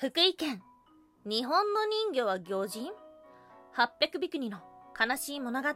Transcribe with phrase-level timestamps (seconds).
[0.00, 0.62] 福井県。
[1.26, 2.90] 日本の人魚は行人
[3.76, 4.60] ？800ビクニの
[4.98, 5.68] 悲しい物語。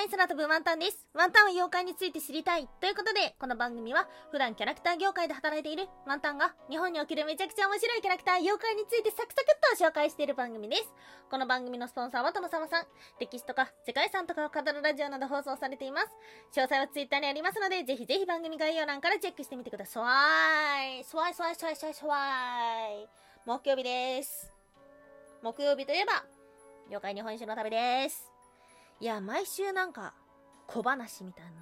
[0.00, 1.06] はい、空飛ぶワンタンです。
[1.12, 2.66] ワンタンは妖怪について知りたい。
[2.80, 10.88] ということで、この番組は普段キャラクター業界で働いているワンタンが日本におけるめちゃくちゃ面白いキャラクター妖怪についてサクサクっと紹介している番組です。
[11.30, 12.86] この番組のスポンサーはともさまさん。
[13.20, 16.06] 歴史とか世界遺産とかを語るラジオなど放送されています。
[16.56, 20.00] 詳細はツイッターにありますので、ぜひぜひ番組概要欄からチェックしてみてくださ
[20.80, 21.04] い。
[21.04, 22.16] スワイスワイスワイスワイスワ
[23.04, 23.08] イ。
[23.44, 24.50] 木曜日です。
[25.42, 26.24] 木曜日といえば、
[26.88, 28.39] 妖怪日本酒の旅です。
[29.00, 30.14] いや、毎週なんか、
[30.66, 31.56] 小話みたいなの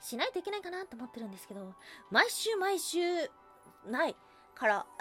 [0.00, 1.74] しないといけないかなって思ってるんですけど、
[2.10, 3.00] 毎週毎週、
[3.86, 4.16] ない
[4.54, 4.86] から、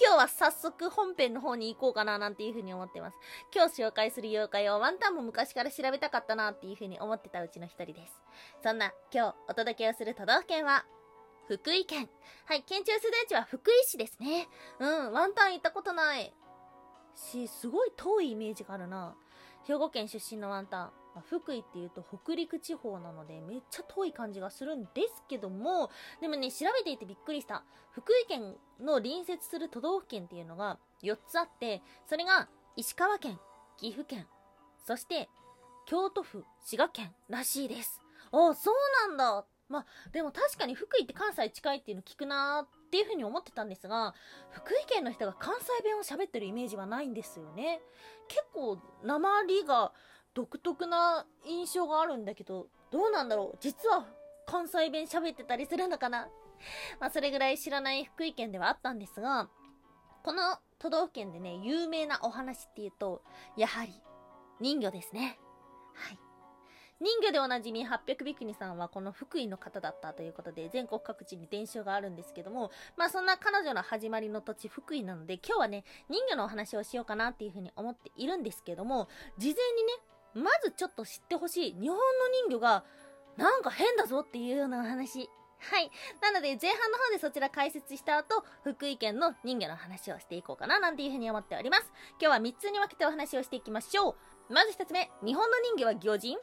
[0.00, 3.16] 今日は早速本編の方に行こうかななんていう風に思ってます。
[3.54, 8.22] 今日紹介する妖怪をワンタンも昔から調べたかったなっていう風に思ってたうちの一人です。
[8.62, 10.86] そんな今日お届けをする都道府県は、
[11.48, 12.08] 福井県。
[12.44, 14.48] はい、県庁所在地は福井市ですね。
[14.78, 16.32] うん、ワンタン行ったことない
[17.14, 19.14] し、すごい遠いイメージがあるな。
[19.64, 20.92] 兵庫県出身のワンタン。
[21.16, 27.64] あ、福井っていうと北陸地方なのでめっちゃ遠い感じがするんですけども、でもね、調べていてびっくりした。
[27.92, 33.38] 福井県の隣接する都道府県っていうのが4つあって、それが石川県、
[33.76, 34.26] 岐阜県、
[34.86, 35.28] そして
[35.86, 38.00] 京都府、滋賀県らしいです。
[38.32, 44.14] ああ、そうなんだまあ、でも確かに福井って関西近いっていうの聞くなーっていうふうに思ってたんですが、
[44.50, 47.80] 福井県の人が関西弁を喋ってるイメージはないんですよね。
[48.26, 49.92] 結構、鉛が
[50.34, 54.06] 独特な印象があるんだけど、どうなんだろう実は
[54.44, 56.28] 関西弁喋ってたりするのかな
[56.98, 59.48] まあ、それぐらい知らない福井県ではあったんですが、
[60.24, 63.22] この都道府県でね、有名なお話っていうと、
[63.56, 64.02] やはり、
[64.60, 65.38] 人魚ですね。
[65.94, 66.29] はい。
[67.00, 82.02] 人魚でおなじみ800ビクニさんはこの福井の方だったということで全国各地に伝承があるんですけども、まあそんな彼女の始まりの土地福井なので今日はね、人魚のお話をしようかなっていうふうに思っているんですけども、事前にね、まずちょっと知ってほしい日本の
[82.48, 82.84] 人魚が
[83.38, 85.30] なんか変だぞっていうようなお話。
[85.60, 85.90] はい。
[86.22, 91.92] なので、前半の方でそちら解説した後、福井県の人魚の話をしていこうかな、なんていうふうに思っております。
[92.20, 94.16] 今日は3つに分けてお話をしていきましょ
[94.50, 94.52] う。
[94.52, 96.38] まず1つ目、日本の人魚は魚人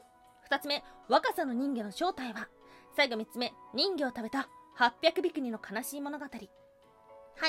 [0.49, 2.47] 2つ目、若さの人魚の正体は？
[2.95, 4.47] 最後3つ目、人魚を食べた
[4.77, 6.25] 800ビクニの悲しい物語。
[6.25, 6.29] は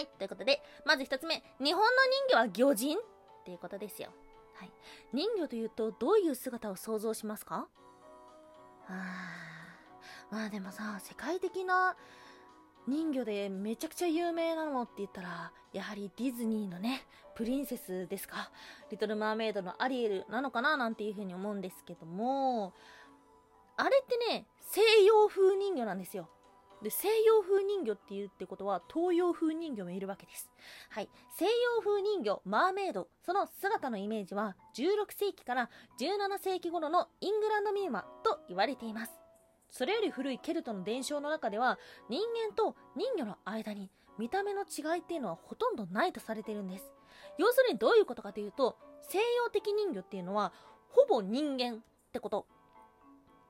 [0.00, 1.88] い、ということで、まず1つ目、日本の
[2.28, 2.98] 人魚は魚人？
[2.98, 3.00] っ
[3.44, 4.10] ていうことですよ。
[4.54, 4.72] はい。
[5.12, 7.68] 人魚というと、どういう姿を想像しますか？
[8.88, 11.96] あー、まあでもさ、世界的な
[12.88, 17.02] 人魚でめちゃくちゃ有名なのって言ったら、やはりディズニーのね、
[17.36, 18.50] プリンセスですか？
[18.90, 22.72] リトル・マーメイドのアリエルなのかななんていうふうに思うんですけども、
[23.76, 26.30] あれってね、西洋風人魚なんですよ。
[26.82, 30.48] で、西洋風人魚っていうってことは、東洋風人魚もいるわけです。
[30.90, 31.10] はい。
[31.36, 31.50] 西洋
[31.80, 35.70] 風人魚、マーメイド、その姿のイメージは、16世紀から
[36.00, 39.12] 17世紀頃のイングランドミーマと言われています。
[39.70, 46.92] それより古いケルトの伝承の中では人間と人魚の間に見た目の違いっていうのはほとんどないとされてるんです。
[47.38, 50.52] 要するにどういうことかというと西洋的人魚っていうのは
[50.88, 51.78] ほぼ人間っ
[52.12, 52.46] てこと。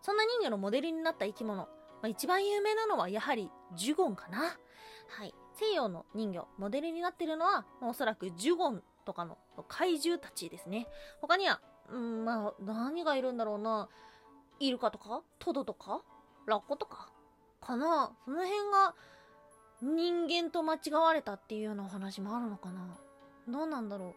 [0.02, 1.68] そんな人魚のモデルになった生き物、ま
[2.04, 4.56] あ、一番有名なのはやはりジュゴンかな。
[5.08, 5.34] はい。
[5.54, 10.86] 西洋の人魚モデルになってるのは、まあ、おそらくジュゴンとかの怪獣たちですね。
[11.20, 13.88] 他にはうんまあ何がいるんだろうな。
[14.60, 15.22] イルカとか？
[15.38, 16.02] トドとか？
[16.46, 17.10] ラッコとか？
[17.60, 18.12] かな？
[18.24, 18.94] その辺が
[19.80, 22.98] 人間と間違われたっていうようなお話もあるのかな？
[23.48, 24.14] どうなんだろ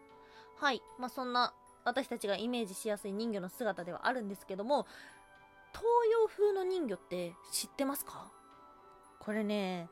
[0.60, 0.64] う？
[0.64, 0.82] はい。
[0.98, 1.52] まあ、そんな
[1.84, 4.86] 私たちがイメージしやすい人魚の姿ではあるんですけども、
[5.72, 8.30] 東洋風の人魚って知ってますか？
[9.20, 9.88] これね、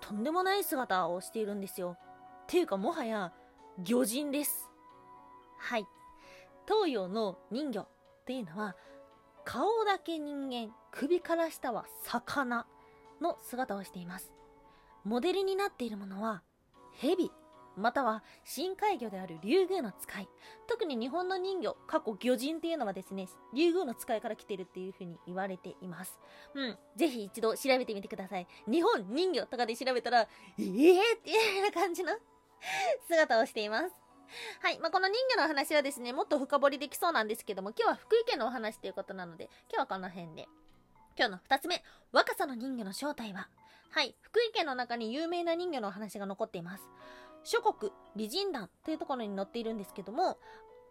[0.00, 1.96] とんでもない姿をしているんですよ。
[2.44, 3.32] っていうかもはや
[3.78, 4.68] 魚人です。
[5.58, 5.86] はい。
[6.66, 7.88] 東洋の人魚っ
[8.26, 8.76] ていうのは
[9.52, 12.68] 顔だけ人間、首から下は魚
[13.20, 14.32] の姿をしています。
[15.02, 16.44] モデルになっているものは、
[16.92, 17.32] 蛇、
[17.76, 20.28] または深海魚である竜宮の使い。
[20.68, 26.20] 特に日本の人魚、過去魚人っていうのはですね、竜宮の使いから来てるっていう風に言われています。
[26.54, 26.78] うん。
[26.94, 28.46] ぜひ一度調べてみてください。
[28.70, 30.62] 日本人魚とかで調べたら、えーっ
[31.24, 32.12] ていうような感じの
[33.10, 34.09] 姿をしています。
[34.60, 34.78] はい。
[34.78, 40.48] まあ、この人魚の話はですね、もっと深掘りできそうなんですけども、今日は福井県のお話ということなので、今日はこの辺で。
[41.16, 41.82] 今日の二つ目、
[42.12, 43.48] 若さの人魚の正体は？
[43.90, 44.16] はい。
[44.20, 46.84] 福井県の中に有名な人魚のお話が残っています。
[47.42, 50.38] 諸国、美人団というところに載っているんですけども、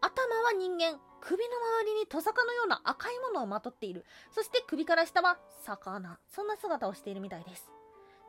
[0.01, 7.69] 頭は人間首の周りにトサカのような赤いものをまとっているそして首から下は魚そんな姿をしているみたいです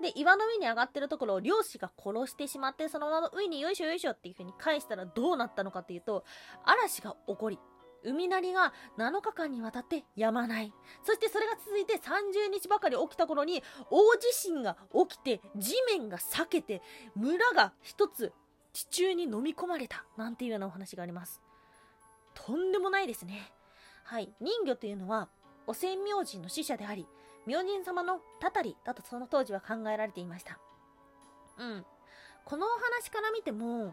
[0.01, 6.25] で岩の上に上がってるところを漁師が殺してしまってそのまま上によいしょよいしょっていう風に返したらどうなったのかっていうと
[6.65, 7.59] 嵐が起こり
[8.03, 10.73] 海鳴りが7日間にわたって止まない。
[11.05, 14.77] そしてそれが続いて30日ばかり起きた頃に大地震が
[15.09, 16.83] 起きて地面が裂けて
[17.15, 18.33] 村が一つ
[18.73, 21.43] 地中に飲み込まれたなんていうようなお話があります。
[22.35, 23.53] とんでもないですね。
[24.05, 24.33] はい。
[24.41, 25.29] 人魚というのは
[25.67, 27.07] お千明神の使者であり
[27.47, 30.59] 明神様のたたりだとその当時は考えられていました。
[31.59, 31.87] うん。
[32.45, 33.93] このお話から見ても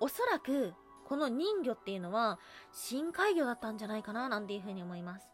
[0.00, 0.74] おそらく
[1.06, 2.38] この人魚っていうのは
[2.72, 5.26] 深海魚だったんじゃないかななんていうふうに思います。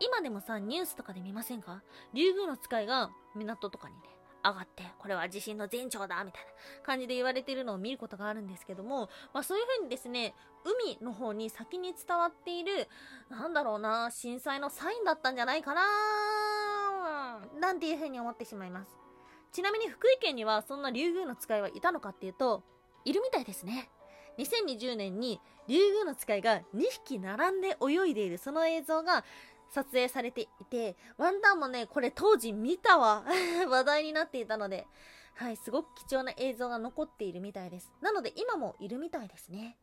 [0.00, 1.82] 今でもさニュースとかで見ませんか？
[2.12, 4.00] 竜宮の使いが港とかにね
[4.44, 6.50] 上がってこれは地震の前兆だみたいな
[6.84, 10.34] 感じで言われてるのを見ることがあるんですけども、まあ、そういう風にですね
[10.64, 12.88] 海の方に先に伝わっている
[13.30, 15.82] なんだろうな震災のサインだったんじゃないかな
[17.60, 18.90] なんていう風に思ってしまいます。
[19.52, 22.62] ちなみに福井県にはそんな竜宮の使いはいたのかっていうと
[23.04, 23.90] いるみたいですね。
[24.38, 28.38] 2020年に竜宮の使いが2匹並んで泳いでいる。
[28.38, 29.24] その映像が
[29.70, 33.24] 撮影されていて、ワンダンもね、これ当時見たわ。
[33.68, 34.86] 話題になっていたので、
[35.34, 37.92] はい、すごく貴重な映像が残っているみたいです。
[38.00, 39.78] なので今もいるみたいですね。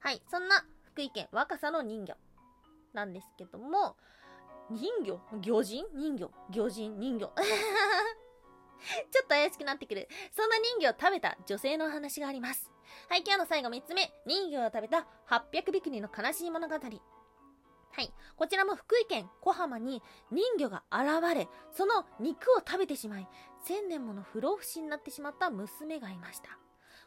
[0.00, 2.16] はい、そんな福井県若狭の人魚
[2.92, 3.96] なんですけども、
[4.74, 5.84] 人魚魚人？
[5.94, 6.98] 人魚魚人？
[6.98, 7.32] 人魚
[9.10, 10.08] ちょっと怪しくなってくる。
[10.32, 12.70] そんな人魚を食べた女性の話があります。
[13.08, 14.12] はい、今日の最後3つ目。
[14.26, 16.74] 人魚を食べた800匹の悲しい物語。
[16.74, 16.80] は
[18.00, 18.12] い。
[18.36, 23.28] こちらも福井県小浜に人魚が現れ、その肉を食べてしまい、
[23.64, 26.61] 千年もの不老不死になってしまった娘がいました。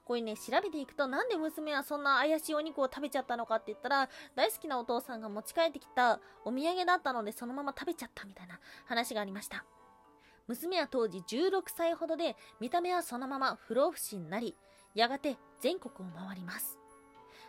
[0.06, 9.66] こういうね、調べていくと、なんで娘はそんな怪しいお肉を食べちゃったのかって言ったら、大好きなお父さんが持ち帰ってきたお土産だったので、そのまま食べちゃったみたいな話がありました。
[10.48, 14.56] 娘は当時16歳ほどで、見た目はそのまま不老不死になり、
[14.94, 16.78] やがて全国を回ります。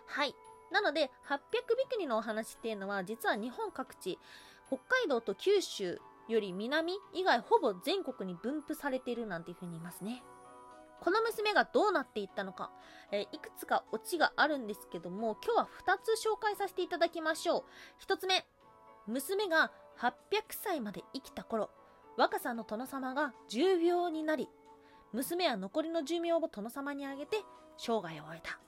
[0.06, 0.34] はい。
[0.72, 1.38] なので、800
[1.76, 4.18] ビクニのお話っていうのは、実は日本各地、
[4.68, 10.22] 北海道と九州より南以外ほぼ全国に分布されているなんていうふうに言いますね。
[11.00, 12.70] この娘がどうなっていったのか、
[13.12, 17.64] えー、いくつかオチがあるんですけども、今日は2つ紹介させていただきましょう。
[18.02, 18.46] 1つ目、
[19.06, 20.12] 娘が800
[20.50, 21.70] 歳まで生きた頃、
[22.16, 24.48] 若さの殿様が重病になり、
[25.12, 27.38] 娘は残りの寿命を殿様にあげて
[27.78, 28.58] 生涯を終えた。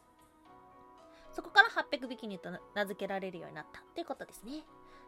[1.33, 4.65] そこから800匹にと名付けられるようになったっていうことですね。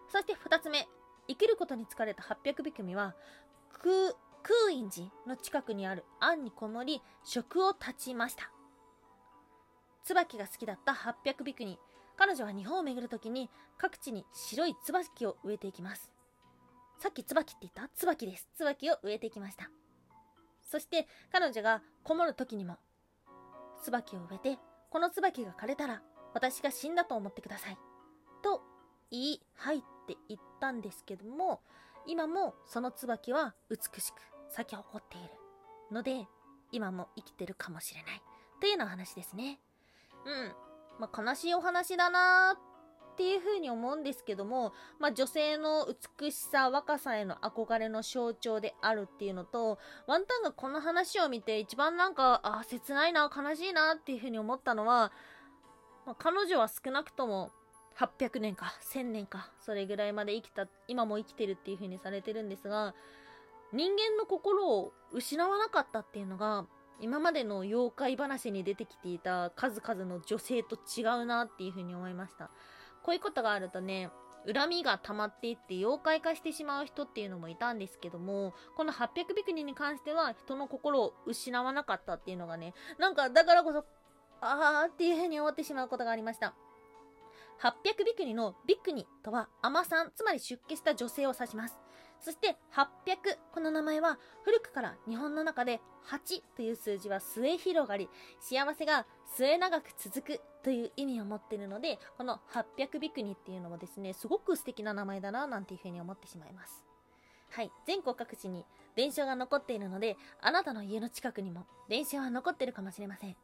[0.09, 0.89] そして2つ目、
[1.29, 3.15] 生きることに疲れた800匹は、
[3.83, 8.51] 空、空院寺の近くにある庵にこもり、職を断ちました。
[10.03, 11.79] 椿が好きだった800匹に、
[12.17, 16.13] 彼女は日本を巡るときに各地に白い椿を植えていきます。
[16.99, 17.89] さっき椿って言った？
[17.95, 18.49] 椿です。
[18.57, 19.71] 椿を植えていきました。
[20.63, 22.77] そして彼女がこもる時にも、
[23.83, 24.59] 椿を植えて、
[24.91, 26.03] この椿が枯れたら
[26.35, 27.79] 私が死んだと思ってください。
[28.43, 28.63] と
[29.11, 31.61] 言い、はいって言ったんですけども、
[32.11, 34.17] 今もその椿は美しく
[34.49, 35.31] 咲き誇っている
[35.93, 36.27] ので、
[36.73, 38.23] 今も生きてるかもしれない。
[38.61, 39.61] というような話ですね。
[40.27, 40.53] うん。
[40.99, 42.59] まあ、悲しいお話だな
[43.13, 45.87] っていう風に思うんですけども、まあ、女性の
[46.19, 55.13] 美しさ、若さへの憧れの象徴であるっていうのと、ワンタンがこの話を見て一番なんか、あ、切ないな、悲しいなっていう風に思ったのは、
[56.07, 57.53] まあ、彼女は少なくとも
[57.99, 62.95] 800年か1000年かそれぐらいまで生きた今も生きてるっていう風にされてるんですが
[63.73, 66.67] 人間の心を失わなかったっていうのが
[67.01, 72.51] 今までの妖怪話に出てきていた数々の女性と違うなっていう風に思いました
[73.03, 74.11] こういうことがあるとね
[74.47, 83.85] 恨みが溜まっていって妖怪化してしまう人っていうのもいたんですけどもこの800ビクニに関しては人の心を失わなかったっていうのがねなんかだからこそ
[84.41, 86.55] あーっていう風に思ってしまうことがありました。
[87.63, 91.79] 800ビクニのビクニとは甘さん、つまり出家した女性を指します。
[92.19, 98.09] そして800、この名前は古くから日本の中で8という数字は末広がり、
[98.41, 106.85] 幸せが末長く続くという意味を持っているので、この800ビクニっていうのもですね、すごく素敵な名前だななんていうふうに思ってしまいます。
[107.51, 108.65] はい、全国各地に
[108.95, 113.37] 伝承が残っているので、あなたの家の近くにも伝承は残ってるかもしれません。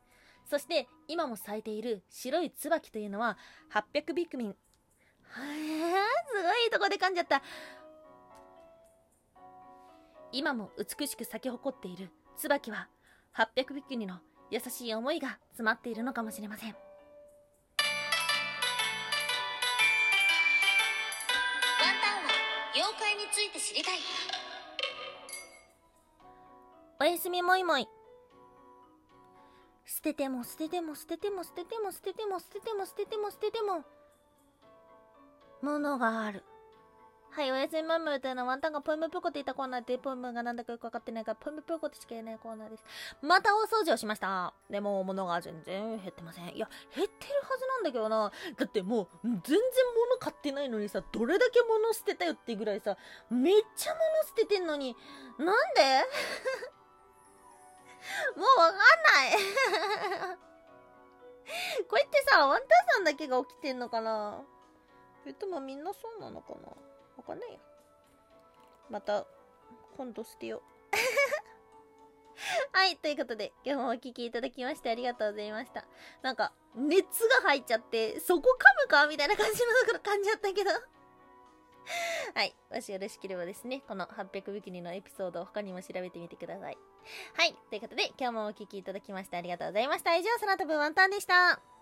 [0.48, 3.36] そして今も咲いている白い椿というのは
[3.72, 4.48] 800ビクミン。
[4.48, 4.56] へえ、
[6.28, 7.42] すごいとこで噛んじゃった。
[10.32, 12.88] 今も美しく咲き誇っている椿は
[13.34, 14.18] 800ビクミンの
[14.50, 16.76] 優しい思いが詰まっているのかもしれません。
[22.74, 23.98] 妖怪について知りたい
[27.00, 27.88] おやすみもいもい
[29.96, 33.82] 捨てても捨てても捨てても捨てても捨てても捨てても捨てても捨てても、
[35.62, 36.44] ものがある。
[37.30, 42.84] はい、おやすみママみたいなワンタンがポイムプコって言ったコーナーで、ポイムがなんだかよくわかってないから、ポイムプコってしか言えないコーナーです。
[43.22, 44.52] また大掃除をしました。
[44.68, 46.54] でも、物が全然減ってません。
[46.54, 48.30] いや、減ってるはずなんだけどな。
[48.58, 52.98] だってもう、全然物買ってないのにさ、どれだけ物捨てたよってぐらいさ、
[53.30, 54.94] めっちゃ物捨ててんのに、
[55.38, 56.04] なんで？
[58.36, 58.84] もうわかんな
[59.26, 59.30] い
[61.88, 64.42] これってさ、ワンタンさんだけが起きてんのかな？
[65.22, 66.68] それともみんなそうなのかな？
[67.16, 67.58] わかんないよ。
[68.90, 69.24] また、
[69.96, 70.62] 今度捨てよう。
[72.76, 75.84] はい、ということで、今日もお聴きいただきましてありがとうございました。
[76.22, 79.06] なんか、熱が入っちゃって、そこ噛むか？
[79.06, 80.70] みたいな感じのところ感じだったけど。
[82.34, 82.54] はい。
[82.72, 86.78] もしよろしければですね、この800ビキニのエピソードを他にも調べてみてください。
[87.34, 87.54] はい。
[87.70, 90.14] ということで、今日もお聴きいただきましてありがとうございました。
[90.16, 91.75] 以上、空飛ぶワンタンでした。